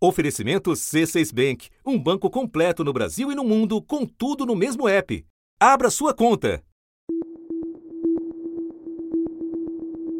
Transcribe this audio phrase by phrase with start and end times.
[0.00, 4.88] Oferecimento C6 Bank, um banco completo no Brasil e no mundo, com tudo no mesmo
[4.88, 5.26] app.
[5.58, 6.62] Abra sua conta.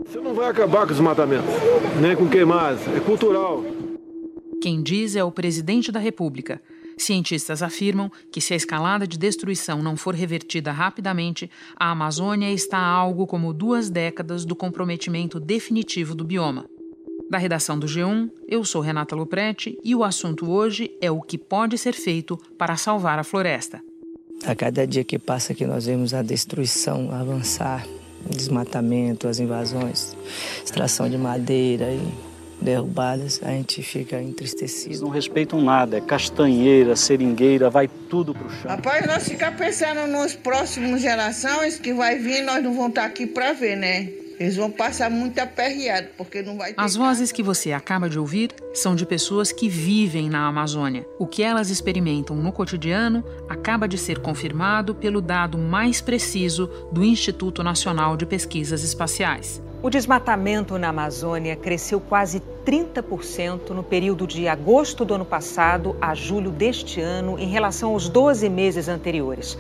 [0.05, 1.49] Você não vai acabar com os matamentos,
[2.01, 3.63] nem com queimadas, é cultural.
[4.61, 6.61] Quem diz é o presidente da República.
[6.97, 12.79] Cientistas afirmam que, se a escalada de destruição não for revertida rapidamente, a Amazônia está
[12.79, 16.69] a algo como duas décadas do comprometimento definitivo do bioma.
[17.31, 21.37] Da redação do G1, eu sou Renata Luprete e o assunto hoje é o que
[21.37, 23.83] pode ser feito para salvar a floresta.
[24.47, 27.87] A cada dia que passa que nós vemos a destruição avançar,
[28.25, 30.17] o desmatamento, as invasões,
[30.65, 32.01] extração de madeira e
[32.61, 34.91] derrubadas, a gente fica entristecido.
[34.91, 38.71] Eles não respeitam nada, é castanheira, seringueira, vai tudo pro chão.
[38.71, 43.27] Rapaz, nós ficamos pensando nos próximos gerações que vai vir, nós não vamos estar aqui
[43.27, 44.28] para ver, né?
[44.39, 48.19] Eles vão passar muito aperreado, porque não vai ter As vozes que você acaba de
[48.19, 51.05] ouvir são de pessoas que vivem na Amazônia.
[51.19, 57.03] O que elas experimentam no cotidiano acaba de ser confirmado pelo dado mais preciso do
[57.03, 59.61] Instituto Nacional de Pesquisas Espaciais.
[59.81, 66.15] O desmatamento na Amazônia cresceu quase 30% no período de agosto do ano passado a
[66.15, 69.57] julho deste ano em relação aos 12 meses anteriores.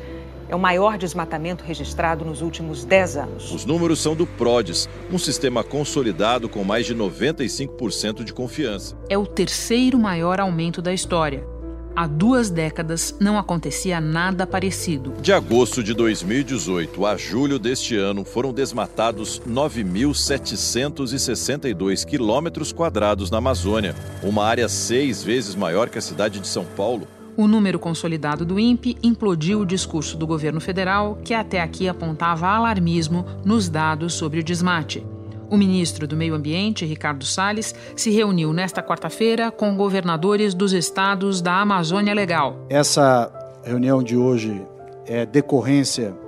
[0.48, 3.52] É o maior desmatamento registrado nos últimos 10 anos.
[3.52, 8.96] Os números são do PRODES, um sistema consolidado com mais de 95% de confiança.
[9.10, 11.46] É o terceiro maior aumento da história.
[11.94, 15.12] Há duas décadas não acontecia nada parecido.
[15.20, 23.96] De agosto de 2018 a julho deste ano, foram desmatados 9.762 quilômetros quadrados na Amazônia,
[24.22, 27.08] uma área seis vezes maior que a cidade de São Paulo.
[27.38, 32.48] O número consolidado do INPE implodiu o discurso do governo federal, que até aqui apontava
[32.48, 35.06] alarmismo nos dados sobre o desmate.
[35.48, 41.40] O ministro do Meio Ambiente, Ricardo Salles, se reuniu nesta quarta-feira com governadores dos estados
[41.40, 42.66] da Amazônia Legal.
[42.68, 43.30] Essa
[43.62, 44.60] reunião de hoje
[45.06, 46.18] é decorrência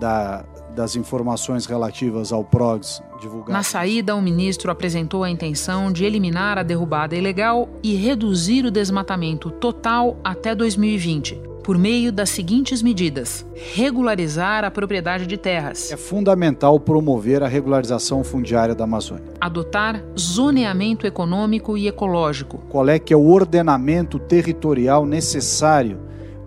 [0.00, 0.42] da,
[0.74, 3.54] das informações relativas ao PROGS divulgadas.
[3.54, 8.70] Na saída, o ministro apresentou a intenção de eliminar a derrubada ilegal e reduzir o
[8.70, 15.96] desmatamento total até 2020, por meio das seguintes medidas: regularizar a propriedade de terras, É
[15.96, 19.24] fundamental promover a regularização fundiária da Amazônia.
[19.40, 25.98] adotar zoneamento econômico e ecológico, Qual é que é o ordenamento territorial necessário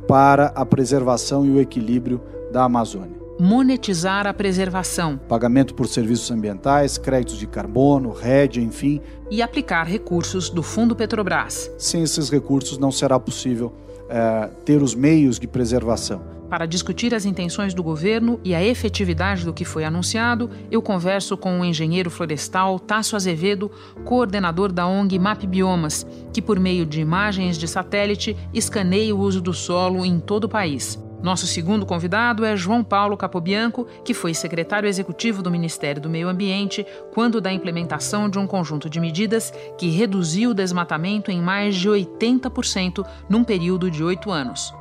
[0.08, 2.22] para a preservação e o equilíbrio
[2.52, 3.17] da Amazônia?
[3.40, 9.02] Monetizar a preservação Pagamento por serviços ambientais, créditos de carbono, rede, enfim.
[9.30, 11.72] e aplicar recursos do Fundo Petrobras.
[11.78, 13.74] Sem esses recursos não será possível
[14.10, 16.38] eh, ter os meios de preservação.
[16.50, 21.36] Para discutir as intenções do governo e a efetividade do que foi anunciado, eu converso
[21.36, 23.70] com o engenheiro florestal Tasso Azevedo,
[24.06, 29.42] coordenador da ONG Map Biomas, que, por meio de imagens de satélite, escaneia o uso
[29.42, 30.98] do solo em todo o país.
[31.22, 36.30] Nosso segundo convidado é João Paulo Capobianco, que foi secretário executivo do Ministério do Meio
[36.30, 41.76] Ambiente quando da implementação de um conjunto de medidas que reduziu o desmatamento em mais
[41.76, 44.74] de 80% num período de oito anos.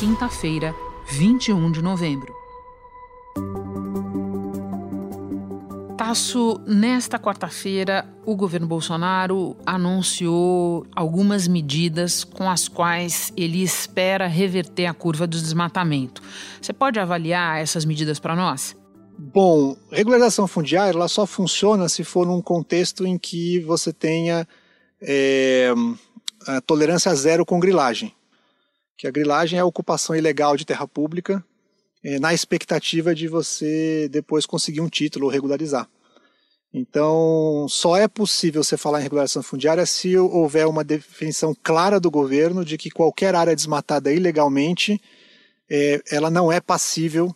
[0.00, 0.74] Quinta-feira,
[1.06, 2.37] 21 de novembro.
[6.66, 14.94] Nesta quarta-feira, o governo Bolsonaro anunciou algumas medidas com as quais ele espera reverter a
[14.94, 16.22] curva do desmatamento.
[16.62, 18.74] Você pode avaliar essas medidas para nós?
[19.18, 24.48] Bom, regularização fundiária ela só funciona se for num contexto em que você tenha
[25.02, 25.74] é,
[26.46, 28.14] a tolerância zero com grilagem.
[28.96, 31.44] Que a grilagem é a ocupação ilegal de terra pública
[32.02, 35.86] é, na expectativa de você depois conseguir um título ou regularizar.
[36.72, 42.10] Então, só é possível você falar em regularização fundiária se houver uma definição clara do
[42.10, 45.00] governo de que qualquer área desmatada ilegalmente,
[45.68, 47.34] é, ela não é passível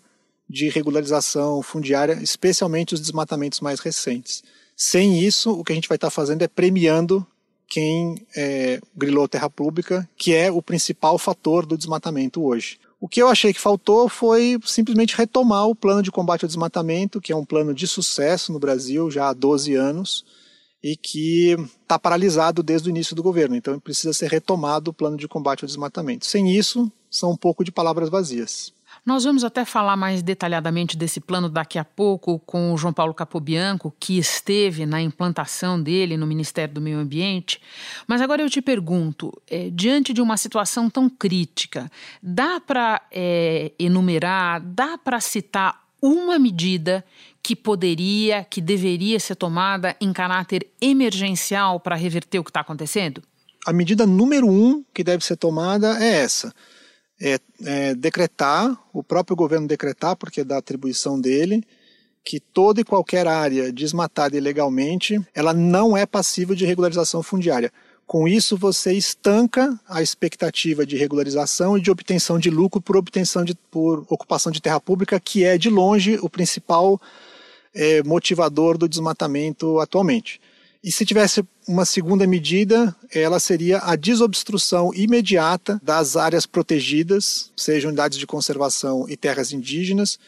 [0.48, 4.42] de regularização fundiária, especialmente os desmatamentos mais recentes.
[4.76, 7.26] Sem isso, o que a gente vai estar fazendo é premiando
[7.66, 12.78] quem é, grilou terra pública, que é o principal fator do desmatamento hoje.
[13.02, 17.20] O que eu achei que faltou foi simplesmente retomar o plano de combate ao desmatamento,
[17.20, 20.24] que é um plano de sucesso no Brasil já há 12 anos
[20.80, 23.56] e que está paralisado desde o início do governo.
[23.56, 26.26] Então precisa ser retomado o plano de combate ao desmatamento.
[26.26, 28.72] Sem isso, são um pouco de palavras vazias.
[29.04, 33.12] Nós vamos até falar mais detalhadamente desse plano daqui a pouco com o João Paulo
[33.12, 37.60] Capobianco, que esteve na implantação dele no Ministério do Meio Ambiente.
[38.06, 41.90] Mas agora eu te pergunto: é, diante de uma situação tão crítica,
[42.22, 47.04] dá para é, enumerar, dá para citar uma medida
[47.42, 53.20] que poderia, que deveria ser tomada em caráter emergencial para reverter o que está acontecendo?
[53.66, 56.54] A medida número um que deve ser tomada é essa
[57.22, 61.62] é, é, decretar, o próprio governo decretar, porque é da atribuição dele,
[62.24, 67.72] que toda e qualquer área desmatada ilegalmente, ela não é passível de regularização fundiária.
[68.06, 73.44] Com isso, você estanca a expectativa de regularização e de obtenção de lucro por obtenção
[73.44, 77.00] de, por ocupação de terra pública, que é de longe o principal
[77.74, 80.40] é, motivador do desmatamento atualmente.
[80.82, 87.90] E se tivesse uma segunda medida, ela seria a desobstrução imediata das áreas protegidas, sejam
[87.90, 90.18] unidades de conservação e terras indígenas,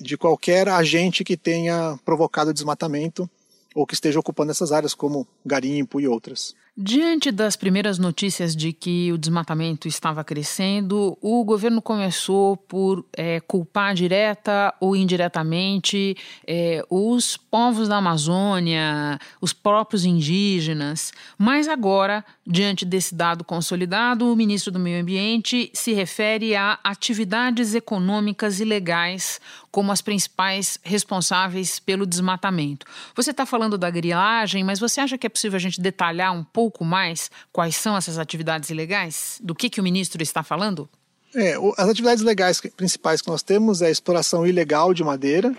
[0.00, 3.30] de qualquer agente que tenha provocado desmatamento
[3.72, 6.56] ou que esteja ocupando essas áreas, como garimpo e outras.
[6.76, 13.40] Diante das primeiras notícias de que o desmatamento estava crescendo, o governo começou por é,
[13.40, 21.12] culpar direta ou indiretamente é, os povos da Amazônia, os próprios indígenas.
[21.36, 27.74] Mas agora, diante desse dado consolidado, o ministro do Meio Ambiente se refere a atividades
[27.74, 29.40] econômicas ilegais
[29.72, 32.86] como as principais responsáveis pelo desmatamento.
[33.14, 36.44] Você está falando da grilagem, mas você acha que é possível a gente detalhar um
[36.44, 36.59] pouco?
[36.60, 39.38] Pouco mais quais são essas atividades ilegais?
[39.42, 40.90] Do que, que o ministro está falando?
[41.34, 45.56] É, as atividades legais principais que nós temos é a exploração ilegal de madeira.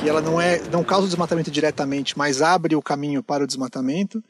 [0.00, 3.46] Que ela não é, não causa o desmatamento diretamente, mas abre o caminho para o
[3.46, 4.24] desmatamento.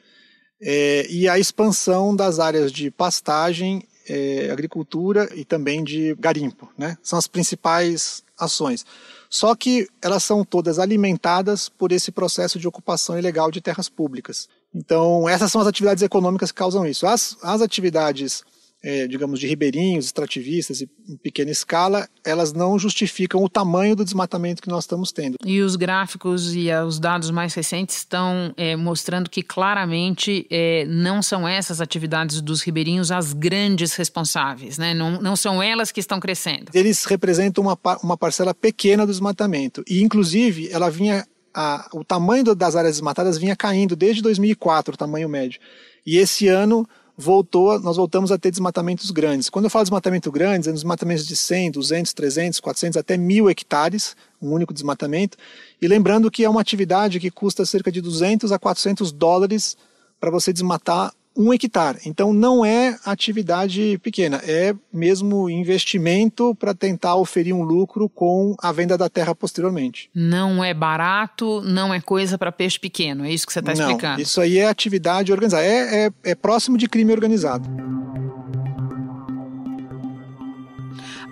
[0.60, 6.98] É, e a expansão das áreas de pastagem, é, agricultura e também de garimpo, né?
[7.00, 8.84] São as principais ações.
[9.32, 14.46] Só que elas são todas alimentadas por esse processo de ocupação ilegal de terras públicas.
[14.74, 17.06] Então, essas são as atividades econômicas que causam isso.
[17.06, 18.44] As, as atividades
[18.82, 24.60] é, digamos, de ribeirinhos, extrativistas em pequena escala, elas não justificam o tamanho do desmatamento
[24.60, 25.36] que nós estamos tendo.
[25.44, 31.22] E os gráficos e os dados mais recentes estão é, mostrando que claramente é, não
[31.22, 34.92] são essas atividades dos ribeirinhos as grandes responsáveis, né?
[34.92, 36.70] não, não são elas que estão crescendo.
[36.74, 41.24] Eles representam uma, uma parcela pequena do desmatamento e, inclusive, ela vinha
[41.54, 45.60] a, o tamanho das áreas desmatadas vinha caindo desde 2004, o tamanho médio.
[46.04, 46.88] E esse ano
[47.22, 49.48] voltou, nós voltamos a ter desmatamentos grandes.
[49.48, 54.16] Quando eu falo desmatamento grandes, é desmatamentos de 100, 200, 300, 400, até mil hectares,
[54.40, 55.38] um único desmatamento.
[55.80, 59.76] E lembrando que é uma atividade que custa cerca de 200 a 400 dólares
[60.20, 61.98] para você desmatar um hectare.
[62.06, 68.72] Então não é atividade pequena, é mesmo investimento para tentar oferir um lucro com a
[68.72, 70.10] venda da terra posteriormente.
[70.14, 74.20] Não é barato, não é coisa para peixe pequeno, é isso que você está explicando?
[74.20, 77.68] Isso aí é atividade organizada, é, é, é próximo de crime organizado.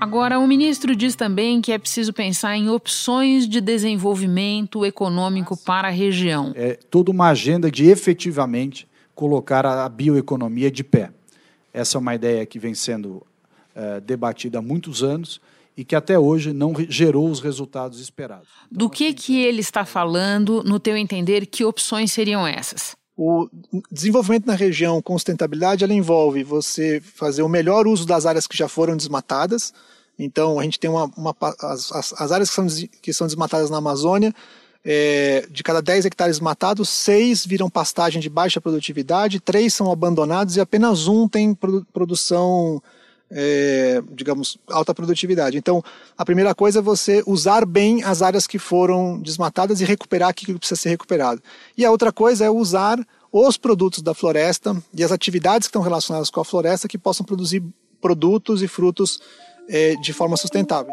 [0.01, 5.89] Agora, o ministro diz também que é preciso pensar em opções de desenvolvimento econômico para
[5.89, 6.53] a região.
[6.57, 8.89] É toda uma agenda de efetivamente
[9.21, 11.11] colocar a bioeconomia de pé.
[11.75, 13.23] Essa é uma ideia que vem sendo
[13.75, 15.43] é, debatida há muitos anos
[15.77, 18.49] e que até hoje não gerou os resultados esperados.
[18.73, 22.97] Do que que ele está falando, no teu entender, que opções seriam essas?
[23.15, 23.47] O
[23.93, 28.57] desenvolvimento na região com sustentabilidade ela envolve você fazer o melhor uso das áreas que
[28.57, 29.75] já foram desmatadas.
[30.19, 32.67] Então a gente tem uma, uma as, as, as, áreas que são,
[33.03, 34.35] que são desmatadas na Amazônia,
[34.85, 40.57] é, de cada 10 hectares matados, 6 viram pastagem de baixa produtividade, 3 são abandonados
[40.57, 42.83] e apenas um tem produ produção,
[43.31, 45.59] é, digamos, alta produtividade.
[45.59, 45.83] Então,
[46.17, 50.55] a primeira coisa é você usar bem as áreas que foram desmatadas e recuperar aquilo
[50.55, 51.43] que precisa ser recuperado.
[51.77, 52.99] E a outra coisa é usar
[53.31, 57.25] os produtos da floresta e as atividades que estão relacionadas com a floresta que possam
[57.25, 57.63] produzir
[58.01, 59.21] produtos e frutos
[59.69, 60.93] é, de forma sustentável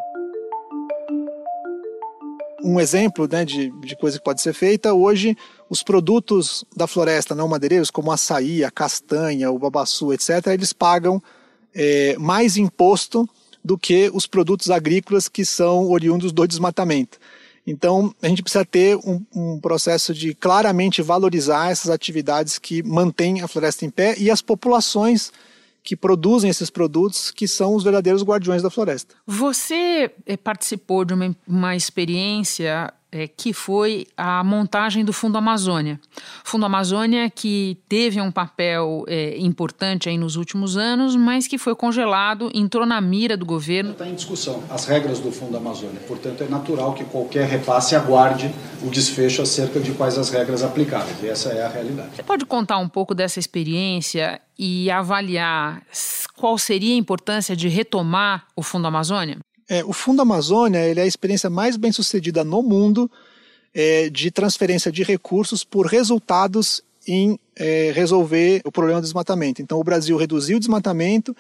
[2.64, 5.38] um exemplo né, de, de coisa que pode ser feita, hoje
[5.70, 11.22] os produtos da floresta não madeireiros, como açaí, a castanha, o babaçu, etc., eles pagam
[11.76, 13.30] é, mais imposto
[13.64, 17.20] do que os produtos agrícolas que são oriundos do desmatamento.
[17.66, 23.42] Então, a gente precisa ter um, um, processo de claramente valorizar essas atividades que mantêm
[23.42, 25.34] a floresta em pé e as populações
[25.88, 29.16] que produzem esses produtos, que são os verdadeiros guardiões da floresta.
[29.26, 36.00] Você eh, participou de uma, uma experiência é, que foi a montagem do Fundo Amazônia.
[36.44, 41.76] Fundo Amazônia que teve um papel é, importante aí nos últimos anos, mas que foi
[41.76, 43.92] congelado, entrou na mira do governo.
[43.92, 46.00] Está em discussão as regras do Fundo Amazônia.
[46.08, 51.18] Portanto, é natural que qualquer repasse aguarde o desfecho acerca de quais as regras aplicáveis.
[51.24, 52.16] E essa é a realidade.
[52.16, 55.82] Você pode contar um pouco dessa experiência e avaliar
[56.36, 59.40] qual seria a importância de retomar o Fundo Amazônia?
[59.70, 63.10] É, o Fundo Amazônia ele é a experiência mais bem sucedida no mundo
[63.74, 69.62] é, de transferência de recursos por resultados em é, resolver o problema do desmatamento.
[69.62, 71.36] Então, o Brasil reduziu o desmatamento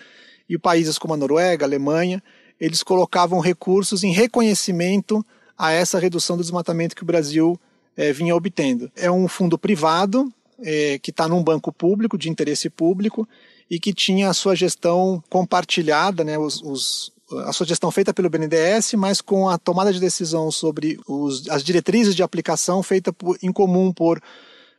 [0.47, 2.23] e países como a Noruega, a Alemanha,
[2.59, 5.25] eles colocavam recursos em reconhecimento
[5.57, 7.59] a essa redução do desmatamento que o Brasil
[7.95, 8.91] é, vinha obtendo.
[8.95, 13.27] É um fundo privado é, que está num banco público, de interesse público,
[13.69, 17.11] e que tinha a sua gestão compartilhada, né, os, os
[17.45, 21.63] a sua gestão feita pelo BNDES, mas com a tomada de decisão sobre os, as
[21.63, 24.21] diretrizes de aplicação feita por, em comum por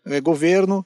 [0.07, 0.85] eh, governo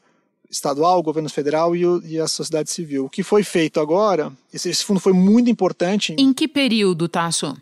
[0.50, 3.07] estadual, governo federal e, o, e, a sociedade civil.
[3.07, 6.14] O que foi feito agora, esse, esse fundo foi muito importante.
[6.19, 7.57] Em que período, Tasso?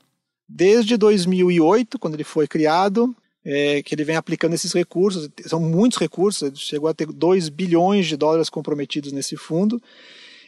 [0.49, 3.15] Desde 2008, quando ele foi criado,
[3.45, 8.07] é, que ele vem aplicando esses recursos, são muitos recursos, chegou a ter 2 bilhões
[8.07, 9.81] de dólares comprometidos nesse fundo.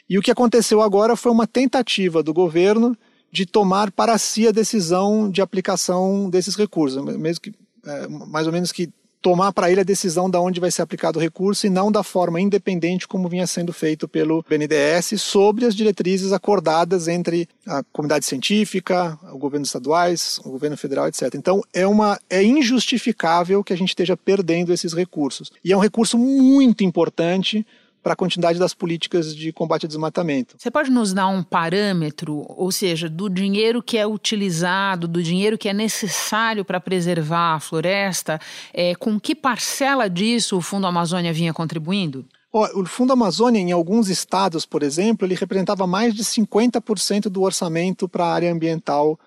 [0.09, 2.97] E o que aconteceu agora foi uma tentativa do governo
[3.33, 8.53] de tomar para si a decisão de aplicação desses recursos, mesmo que é, mais ou
[8.53, 11.71] menos que tomar para ele a decisão de onde vai ser aplicado o recurso e
[11.71, 17.49] não da forma independente como vinha sendo feito pelo BNDES sobre as diretrizes acordadas entre
[17.65, 21.35] a comunidade científica, o governo estaduais, o governo federal, etc.
[21.37, 25.53] Então é uma é injustificável que a gente esteja perdendo esses recursos.
[25.65, 27.65] E é um recurso muito importante
[28.03, 30.57] para a continuidade das políticas de combate ao desmatamento.
[30.59, 35.57] Você pode nos dar um parâmetro, ou seja, do dinheiro que é utilizado, do dinheiro
[35.57, 38.41] que é necessário para preservar a floresta,
[38.73, 42.25] é, com que parcela disso o Fundo Amazônia vinha contribuindo?
[42.53, 48.07] O Fundo Amazônia, em alguns estados, por exemplo, ele representava mais de 50% do orçamento
[48.07, 49.19] para a área ambiental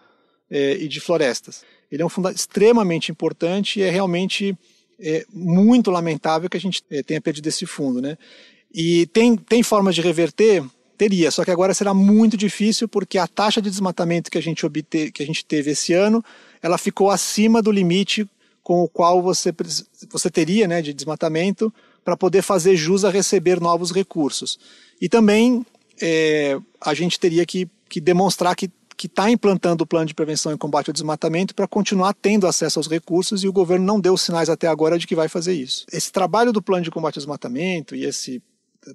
[0.49, 1.63] é, e de florestas.
[1.91, 4.55] Ele é um fundo extremamente importante e é realmente
[4.99, 7.99] é, muito lamentável que a gente é, tenha perdido esse fundo.
[7.99, 8.15] Né?
[8.77, 10.61] E tem, tem formas de reverter?
[10.97, 14.65] Teria, só que agora será muito difícil porque a taxa de desmatamento que a gente,
[14.65, 16.23] obte, que a gente teve esse ano,
[16.61, 18.29] ela ficou acima do limite
[18.61, 19.53] com o qual você,
[20.09, 24.59] você teria né, de desmatamento para poder fazer jus a receber novos recursos.
[24.99, 25.65] E também
[26.01, 28.69] é, a gente teria que, que demonstrar que
[29.03, 32.89] está implantando o plano de prevenção e combate ao desmatamento para continuar tendo acesso aos
[32.89, 35.85] recursos e o governo não deu sinais até agora de que vai fazer isso.
[35.91, 38.41] Esse trabalho do plano de combate ao desmatamento e esse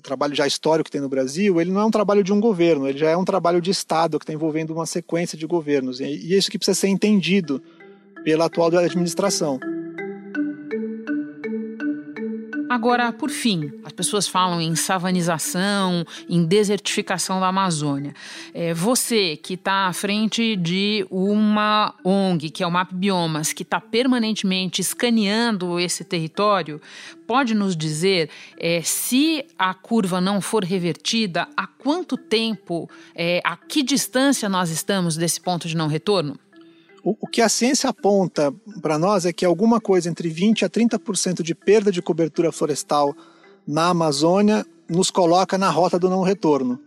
[0.02, 2.88] trabalho já histórico que tem no Brasil, ele não é um trabalho de um governo,
[2.88, 6.00] ele já é um trabalho de Estado que está envolvendo uma sequência de governos.
[6.00, 7.62] E isso que precisa ser entendido
[8.24, 9.58] pela atual administração.
[12.70, 18.14] Agora, por fim, as pessoas falam em savanização, em desertificação da Amazônia.
[18.54, 23.64] É, você que está à frente de uma ONG, que é o Map Biomas, que
[23.64, 26.80] está permanentemente escaneando esse território,
[27.26, 33.56] pode nos dizer é, se a curva não for revertida, há quanto tempo, é, a
[33.56, 36.38] que distância nós estamos desse ponto de não retorno?
[37.02, 38.52] O, o que a ciência aponta
[38.82, 43.14] para nós é que alguma coisa entre 20 a 30% de perda de cobertura florestal
[43.66, 46.78] na Amazônia nos coloca na rota do não retorno.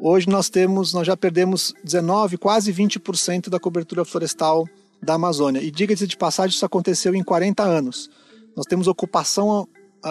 [0.00, 4.66] Hoje nós temos, nós já perdemos 19, quase 20% da cobertura florestal
[5.02, 5.60] da Amazônia.
[5.60, 8.10] E diga-se de passagem, isso aconteceu em 40 anos.
[8.56, 9.68] Nós temos ocupação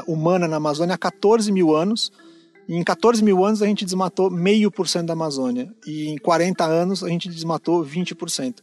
[0.08, 2.12] humana na Amazônia há 14 mil anos.
[2.68, 5.74] E em 14 mil anos a gente desmatou meio por cento da Amazônia.
[5.86, 8.56] E em 40 anos a gente desmatou 20%.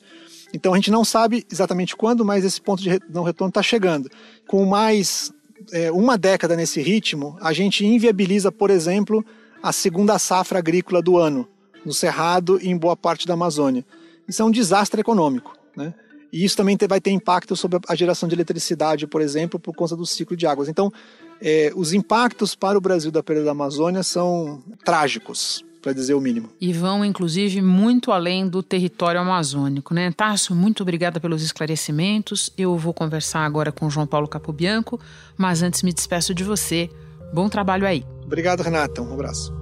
[0.52, 4.10] Então a gente não sabe exatamente quando, mas esse ponto de não retorno está chegando.
[4.46, 5.32] Com mais
[5.72, 9.24] é, uma década nesse ritmo, a gente inviabiliza, por exemplo,
[9.62, 11.48] a segunda safra agrícola do ano,
[11.84, 13.84] no Cerrado e em boa parte da Amazônia.
[14.28, 15.56] Isso é um desastre econômico.
[15.76, 15.92] Né?
[16.32, 19.96] E isso também vai ter impacto sobre a geração de eletricidade, por exemplo, por conta
[19.96, 20.68] do ciclo de águas.
[20.68, 20.92] Então,
[21.40, 26.20] é, os impactos para o Brasil da perda da Amazônia são trágicos para dizer o
[26.20, 26.48] mínimo.
[26.60, 30.10] E vão, inclusive, muito além do território amazônico, né?
[30.10, 32.50] Tarso, muito obrigada pelos esclarecimentos.
[32.58, 34.98] Eu vou conversar agora com João Paulo Capobianco,
[35.36, 36.90] mas antes me despeço de você.
[37.32, 38.04] Bom trabalho aí.
[38.24, 39.00] Obrigado, Renata.
[39.00, 39.54] Um abraço.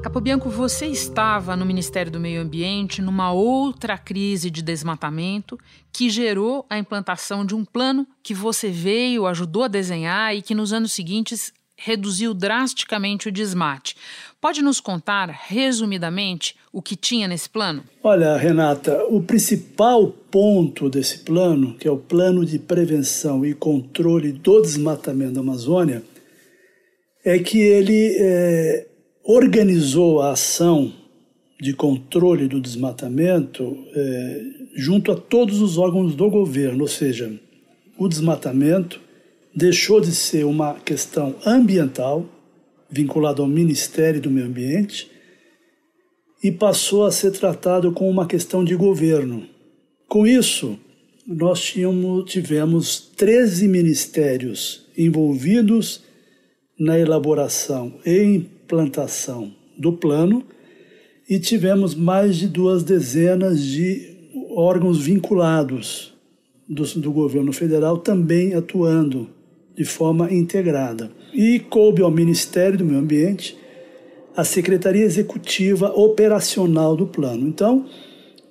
[0.00, 5.58] Capobianco, você estava no Ministério do Meio Ambiente numa outra crise de desmatamento
[5.92, 10.54] que gerou a implantação de um plano que você veio, ajudou a desenhar e que
[10.54, 13.96] nos anos seguintes reduziu drasticamente o desmate.
[14.40, 17.84] Pode nos contar, resumidamente, o que tinha nesse plano?
[18.02, 24.32] Olha, Renata, o principal ponto desse plano, que é o plano de prevenção e controle
[24.32, 26.02] do desmatamento da Amazônia,
[27.24, 28.86] é que ele é,
[29.24, 30.92] organizou a ação
[31.60, 34.42] de controle do desmatamento é,
[34.76, 37.32] junto a todos os órgãos do governo, ou seja,
[37.98, 39.00] o desmatamento
[39.56, 42.28] deixou de ser uma questão ambiental
[42.90, 45.10] vinculada ao Ministério do Meio Ambiente
[46.44, 49.48] e passou a ser tratado como uma questão de governo.
[50.06, 50.78] Com isso,
[51.26, 56.02] nós tínhamos, tivemos 13 ministérios envolvidos
[56.78, 60.44] na elaboração e implantação do plano
[61.28, 64.14] e tivemos mais de duas dezenas de
[64.50, 66.14] órgãos vinculados
[66.68, 69.34] do, do governo federal também atuando
[69.76, 71.10] de forma integrada.
[71.34, 73.56] E coube ao Ministério do Meio Ambiente
[74.34, 77.46] a Secretaria Executiva Operacional do Plano.
[77.46, 77.86] Então,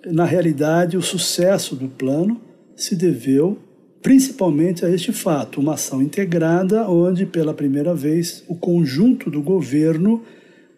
[0.05, 2.39] na realidade, o sucesso do plano
[2.75, 3.57] se deveu
[4.05, 10.21] principalmente a este fato, uma ação integrada onde, pela primeira vez, o conjunto do governo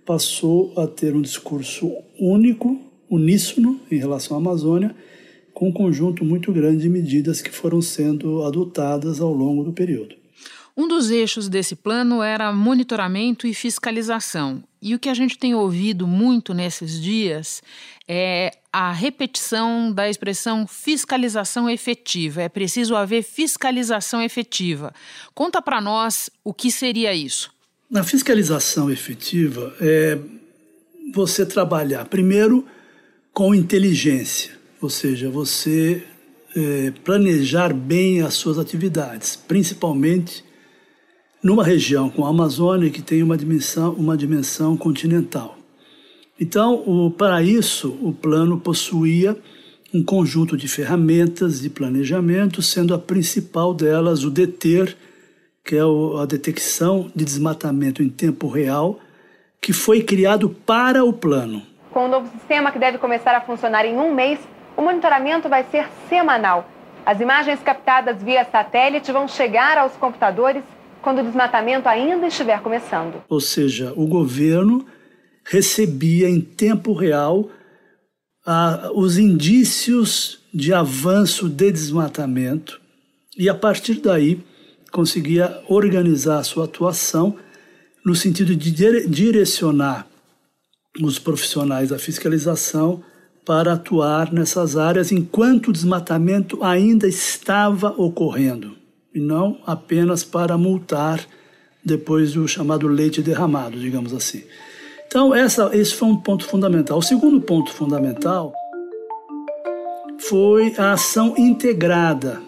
[0.06, 4.96] passou a ter um discurso único, uníssono em relação à Amazônia,
[5.54, 10.16] com um conjunto muito grande de medidas que foram sendo adotadas ao longo do período.
[10.78, 14.64] Um dos eixos desse plano era monitoramento e fiscalização.
[14.80, 17.64] E o que a gente tem ouvido muito nesses dias
[18.08, 22.44] é a repetição da expressão fiscalização efetiva.
[22.44, 24.94] É preciso haver fiscalização efetiva.
[25.34, 27.52] Conta para nós o que seria isso.
[27.90, 30.20] Na fiscalização efetiva é
[31.12, 32.64] você trabalhar primeiro
[33.34, 36.04] com inteligência, ou seja, você
[36.56, 40.46] é, planejar bem as suas atividades, principalmente
[41.48, 45.56] numa região com a Amazônia que tem uma dimensão, uma dimensão continental.
[46.38, 49.34] Então, para isso, o plano possuía
[49.94, 54.94] um conjunto de ferramentas de planejamento, sendo a principal delas o DETER,
[55.64, 55.82] que é
[56.22, 59.00] a detecção de desmatamento em tempo real,
[59.62, 61.64] que foi criado para o plano.
[61.92, 64.38] Com o novo sistema que deve começar a funcionar em um mês,
[64.76, 66.70] o monitoramento vai ser semanal.
[67.06, 70.62] As imagens captadas via satélite vão chegar aos computadores
[71.08, 73.24] quando o desmatamento ainda estiver começando.
[73.30, 74.86] Ou seja, o governo
[75.46, 77.50] recebia em tempo real
[78.46, 82.82] ah, os indícios de avanço de desmatamento
[83.38, 84.44] e, a partir daí,
[84.92, 87.38] conseguia organizar a sua atuação
[88.04, 88.70] no sentido de
[89.08, 90.06] direcionar
[91.02, 93.02] os profissionais da fiscalização
[93.46, 98.76] para atuar nessas áreas enquanto o desmatamento ainda estava ocorrendo
[99.14, 101.26] e não apenas para multar
[101.84, 104.44] depois do chamado leite derramado, digamos assim.
[105.08, 106.98] Então, essa, esse foi um ponto fundamental.
[106.98, 108.54] O segundo ponto fundamental
[110.20, 112.42] foi a ação integrada.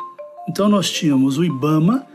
[0.49, 2.05] Então, nós tínhamos o IBAMA,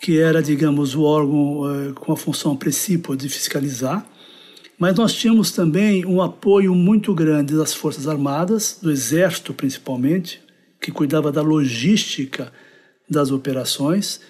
[0.00, 4.06] que era, digamos, o órgão eh, com a função principal de fiscalizar,
[4.78, 10.42] mas nós tínhamos também um apoio muito grande das Forças Armadas, do Exército principalmente,
[10.80, 12.52] que cuidava da logística
[13.08, 14.20] das operações.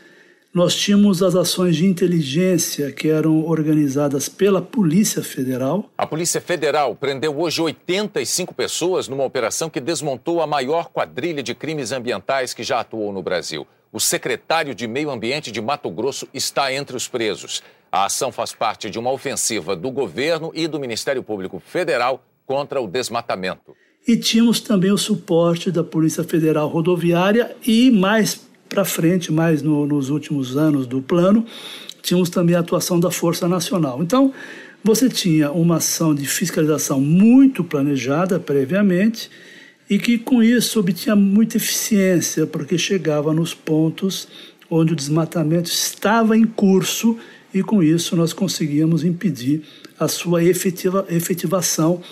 [0.55, 5.91] Nós tínhamos as ações de inteligência que eram organizadas pela Polícia Federal.
[5.99, 11.57] A Polícia Federal prendeu hoje 85 pessoas numa operação que desmontou a maior quadrilha de
[11.57, 13.67] crimes ambientais que já atuou no Brasil.
[13.93, 17.61] O secretário de Meio Ambiente de Mato Grosso está entre os presos.
[17.91, 22.81] A ação faz parte de uma ofensiva do governo e do Ministério Público Federal contra
[22.81, 23.75] o desmatamento.
[24.07, 28.41] E tínhamos também o suporte da Polícia Federal Rodoviária e mais
[28.75, 31.47] para frente, mais no, nos últimos anos do plano,
[32.03, 34.03] tínhamos também a atuação da Força Nacional.
[34.03, 34.33] Então,
[34.83, 39.31] você tinha uma ação de fiscalização muito planejada previamente
[39.89, 44.27] e que com isso obtinha muita eficiência, porque chegava nos pontos
[44.69, 47.17] onde o desmatamento estava em curso
[47.55, 49.63] e com isso nós conseguíamos impedir
[50.01, 52.03] a sua efetiva, efetivação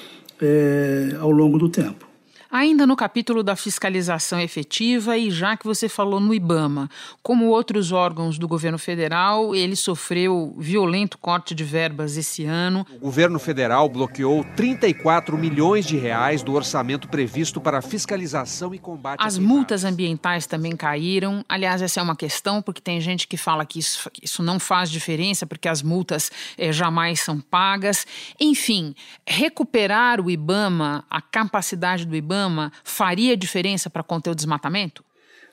[0.41, 2.12] é, ao longo do tempo.
[2.53, 6.87] Ainda no capítulo da fiscalização efetiva, e já que você falou no IBAMA,
[7.23, 12.87] como outros órgãos do governo federal, ele sofreu violento corte de verbas esse ano.
[12.97, 19.25] O governo federal bloqueou 34 milhões de reais do orçamento previsto para fiscalização e combate.
[19.25, 21.43] As multas ambientais também caíram.
[21.49, 24.91] Aliás, essa é uma questão, porque tem gente que fala que isso, isso não faz
[24.91, 28.07] diferença, porque as multas é, jamais são pagas.
[28.39, 28.95] Enfim,
[29.27, 32.42] recuperar o IBAMA, a capacidade do IBAMA,
[32.85, 35.05] faria diferença para conter o desmatamento?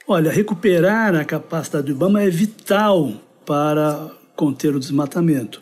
[0.07, 3.13] Olha, recuperar a capacidade do IBAMA é vital
[3.45, 5.61] para conter o desmatamento.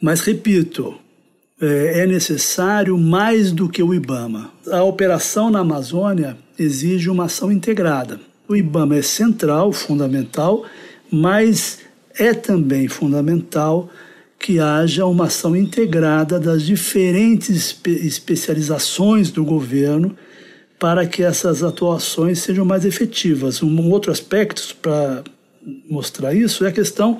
[0.00, 0.98] Mas, repito,
[1.60, 4.50] é, é necessário mais do que o IBAMA.
[4.70, 8.18] A operação na Amazônia exige uma ação integrada.
[8.48, 10.64] O IBAMA é central, fundamental,
[11.10, 11.80] mas
[12.18, 13.90] é também fundamental
[14.38, 20.16] que haja uma ação integrada das diferentes espe especializações do governo
[20.80, 23.62] para que essas atuações sejam mais efetivas.
[23.62, 25.22] Um outro aspecto para
[25.88, 27.18] mostrar isso é a questão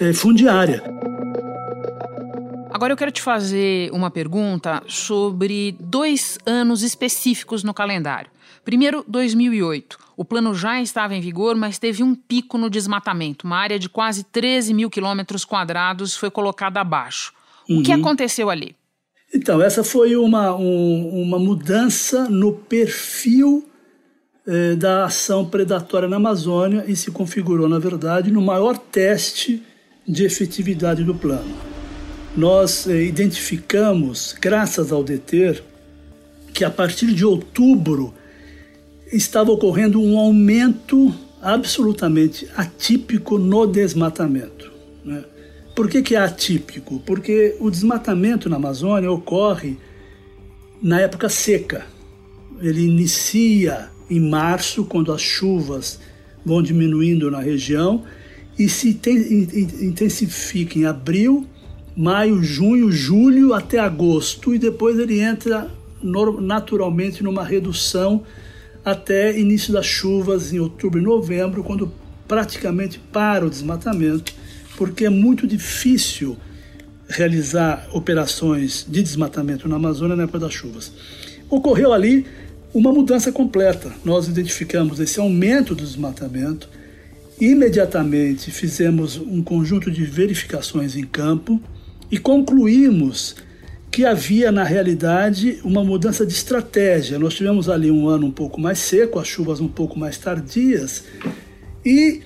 [0.00, 0.82] é, fundiária.
[2.72, 8.30] Agora eu quero te fazer uma pergunta sobre dois anos específicos no calendário.
[8.64, 9.98] Primeiro, 2008.
[10.16, 13.46] O plano já estava em vigor, mas teve um pico no desmatamento.
[13.46, 17.32] Uma área de quase 13 mil quilômetros quadrados foi colocada abaixo.
[17.68, 18.00] O que uhum.
[18.00, 18.74] aconteceu ali?
[19.34, 23.68] Então, essa foi uma, um, uma mudança no perfil
[24.46, 29.60] eh, da ação predatória na Amazônia e se configurou, na verdade, no maior teste
[30.06, 31.74] de efetividade do plano
[32.36, 35.62] nós eh, identificamos, graças ao DETER,
[36.52, 38.14] que a partir de outubro
[39.12, 44.72] estava ocorrendo um aumento absolutamente atípico no desmatamento.
[45.04, 45.24] Né?
[45.74, 47.00] Por que, que é atípico?
[47.00, 49.76] Porque o desmatamento na Amazônia ocorre
[50.80, 51.86] na época seca.
[52.60, 55.98] Ele inicia em março, quando as chuvas
[56.44, 58.04] vão diminuindo na região,
[58.56, 59.00] e se
[59.80, 61.46] intensifica em abril
[61.96, 65.70] maio, junho, julho até agosto e depois ele entra
[66.40, 68.24] naturalmente numa redução
[68.84, 71.90] até início das chuvas em outubro e novembro, quando
[72.28, 74.34] praticamente para o desmatamento,
[74.76, 76.36] porque é muito difícil
[77.08, 80.92] realizar operações de desmatamento na Amazônia na época das chuvas.
[81.48, 82.26] Ocorreu ali
[82.72, 83.92] uma mudança completa.
[84.04, 86.68] Nós identificamos esse aumento do desmatamento,
[87.40, 91.60] imediatamente fizemos um conjunto de verificações em campo
[92.10, 93.36] e concluímos
[93.90, 97.16] que havia, na realidade, uma mudança de estratégia.
[97.16, 101.04] Nós tivemos ali um ano um pouco mais seco, as chuvas um pouco mais tardias,
[101.84, 102.22] e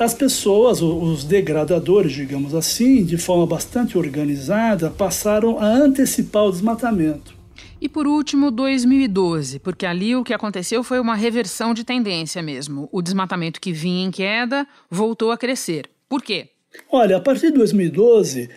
[0.00, 7.34] as pessoas, os degradadores, digamos assim, de forma bastante organizada, passaram a antecipar o desmatamento.
[7.78, 12.88] E por último, 2012, porque ali o que aconteceu foi uma reversão de tendência mesmo.
[12.90, 15.88] O desmatamento que vinha em queda voltou a crescer.
[16.08, 16.48] Por quê?
[16.90, 18.48] Olha, a partir de 2012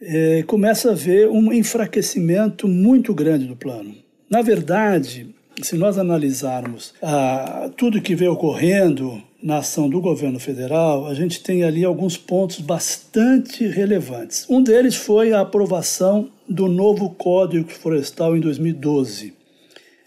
[0.00, 3.94] é, começa a haver um enfraquecimento muito grande do plano.
[4.30, 5.34] Na verdade,
[5.66, 11.42] se nós analisarmos ah, tudo que vem ocorrendo na ação do governo federal, a gente
[11.42, 14.46] tem ali alguns pontos bastante relevantes.
[14.48, 19.32] Um deles foi a aprovação do novo Código Florestal em 2012.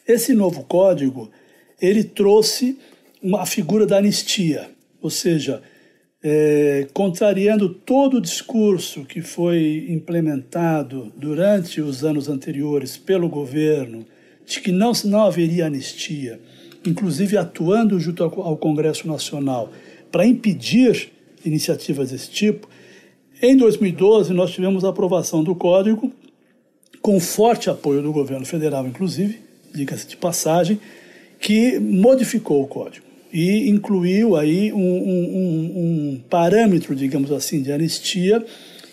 [0.08, 1.32] Esse novo código,
[1.82, 2.78] ele trouxe
[3.22, 4.70] uma, figura da anistia,
[5.02, 5.62] ou seja,
[6.22, 14.06] é, contrariando todo o discurso que foi implementado durante os anos anteriores pelo governo,
[14.46, 16.40] de que não, não haveria anistia,
[16.86, 19.72] inclusive atuando junto ao, Congresso Nacional
[20.12, 21.12] para impedir
[21.46, 22.70] iniciativas desse tipo,
[23.42, 26.12] em 2012 nós tivemos a aprovação do Código,
[27.02, 29.40] com forte apoio do governo federal, inclusive,
[29.74, 30.80] diga-se de passagem,
[31.40, 38.46] que modificou o Código e incluiu aí um, um, um, parâmetro, digamos assim, de anistia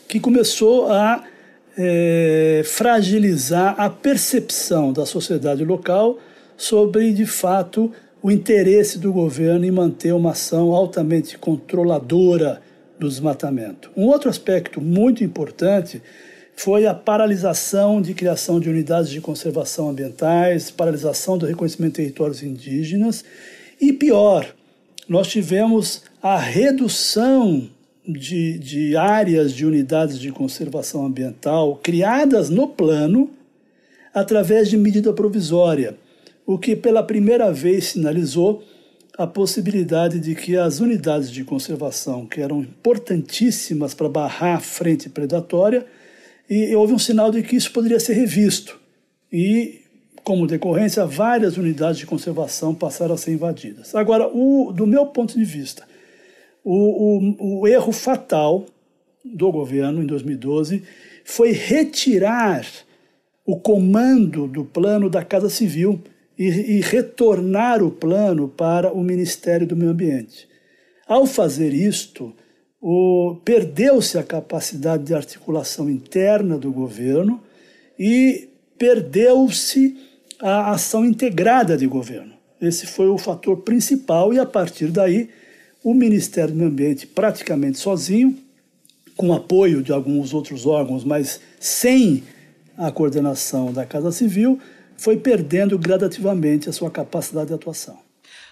[0.08, 1.22] que começou a
[1.82, 6.18] é, fragilizar a percepção da sociedade local
[6.54, 7.90] sobre, de fato,
[8.22, 12.60] o interesse do governo em manter uma ação altamente controladora
[12.98, 13.90] do desmatamento.
[13.96, 16.02] Um outro aspecto muito importante
[16.54, 22.42] foi a paralisação de criação de unidades de conservação ambientais, paralisação do reconhecimento de territórios
[22.42, 23.24] indígenas
[23.80, 24.54] e pior,
[25.08, 27.70] nós tivemos a redução
[28.12, 33.30] de, de áreas de unidades de conservação ambiental criadas no plano
[34.12, 35.96] através de medida provisória,
[36.46, 38.62] o que pela primeira vez sinalizou
[39.16, 45.08] a possibilidade de que as unidades de conservação, que eram importantíssimas para barrar a frente
[45.08, 45.86] predatória,
[46.48, 48.80] e houve um sinal de que isso poderia ser revisto.
[49.32, 49.82] E
[50.24, 53.94] como decorrência, várias unidades de conservação passaram a ser invadidas.
[53.94, 55.84] Agora, o, do meu ponto de vista,
[56.64, 58.66] o, o, o erro fatal
[59.24, 60.82] do governo em 2012
[61.24, 62.66] foi retirar
[63.44, 66.00] o comando do plano da Casa Civil
[66.38, 70.48] e, e retornar o plano para o Ministério do Meio Ambiente.
[71.06, 72.32] Ao fazer isto,
[73.44, 77.42] perdeu-se a capacidade de articulação interna do governo
[77.98, 79.96] e perdeu-se
[80.40, 82.32] a ação integrada de governo.
[82.60, 85.28] Esse foi o fator principal, e a partir daí,
[85.82, 88.36] o Ministério do Meio Ambiente, praticamente sozinho,
[89.16, 92.22] com apoio de alguns outros órgãos, mas sem
[92.76, 94.58] a coordenação da Casa Civil,
[94.96, 97.98] foi perdendo gradativamente a sua capacidade de atuação.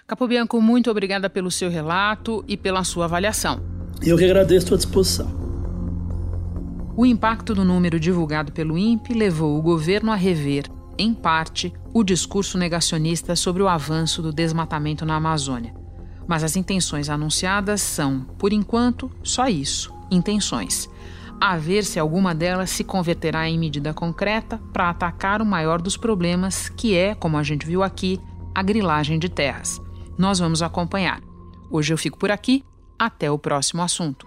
[0.07, 3.63] Capobianco, muito obrigada pelo seu relato e pela sua avaliação.
[4.03, 5.39] Eu que agradeço a sua disposição.
[6.97, 10.65] O impacto do número divulgado pelo INPE levou o governo a rever,
[10.99, 15.78] em parte, o discurso negacionista sobre o avanço do desmatamento na Amazônia.
[16.29, 20.89] Mas as intenções anunciadas são, por enquanto, só isso: intenções.
[21.41, 25.97] A ver se alguma delas se converterá em medida concreta para atacar o maior dos
[25.97, 28.21] problemas, que é, como a gente viu aqui,
[28.55, 29.81] a grilagem de terras.
[30.19, 31.21] Nós vamos acompanhar.
[31.71, 32.65] Hoje eu fico por aqui.
[32.99, 34.27] Até o próximo assunto.